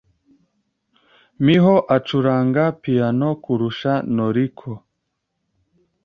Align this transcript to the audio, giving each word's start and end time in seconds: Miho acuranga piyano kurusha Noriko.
Miho 1.45 1.75
acuranga 1.95 2.63
piyano 2.81 3.29
kurusha 3.43 3.91
Noriko. 4.15 4.69